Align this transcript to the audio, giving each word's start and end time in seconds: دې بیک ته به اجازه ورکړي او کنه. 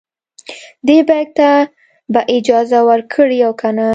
دې 0.87 0.97
بیک 1.09 1.27
ته 1.39 1.49
به 2.13 2.21
اجازه 2.37 2.79
ورکړي 2.89 3.39
او 3.47 3.53
کنه. 3.61 3.89